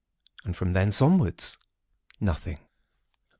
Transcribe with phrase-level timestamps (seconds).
[0.43, 1.59] And from thence, onwards,
[2.19, 2.57] nothing.